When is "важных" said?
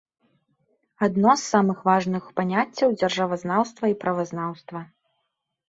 1.91-2.23